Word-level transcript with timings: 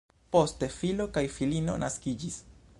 Poste 0.35 0.69
filo 0.77 1.07
kaj 1.19 1.25
filino 1.37 1.79
naskiĝis. 1.87 2.43